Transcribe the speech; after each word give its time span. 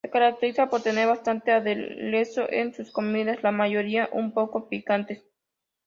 Se 0.03 0.09
caracteriza 0.09 0.67
por 0.67 0.81
tener 0.81 1.07
bastante 1.07 1.51
aderezo 1.51 2.51
en 2.51 2.73
sus 2.73 2.89
comidas, 2.89 3.43
la 3.43 3.51
mayoría 3.51 4.09
un 4.11 4.33
poco 4.33 4.67
picantes. 4.67 5.21